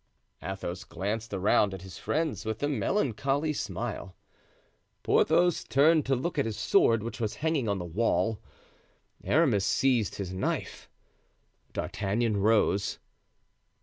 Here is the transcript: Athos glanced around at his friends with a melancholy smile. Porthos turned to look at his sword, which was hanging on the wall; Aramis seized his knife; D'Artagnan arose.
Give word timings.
Athos 0.41 0.83
glanced 0.83 1.31
around 1.31 1.75
at 1.75 1.83
his 1.83 1.99
friends 1.99 2.43
with 2.43 2.63
a 2.63 2.67
melancholy 2.67 3.53
smile. 3.53 4.15
Porthos 5.03 5.63
turned 5.63 6.07
to 6.07 6.15
look 6.15 6.39
at 6.39 6.45
his 6.45 6.57
sword, 6.57 7.03
which 7.03 7.19
was 7.19 7.35
hanging 7.45 7.69
on 7.69 7.77
the 7.77 7.85
wall; 7.85 8.41
Aramis 9.23 9.63
seized 9.63 10.15
his 10.15 10.33
knife; 10.33 10.89
D'Artagnan 11.71 12.37
arose. 12.37 12.97